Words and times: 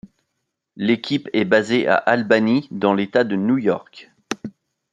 L'équipe 0.77 1.29
est 1.31 1.45
basée 1.45 1.87
à 1.87 1.93
Albany 1.95 2.67
dans 2.71 2.95
l'État 2.95 3.23
de 3.23 3.35
New 3.35 3.59
York. 3.59 4.11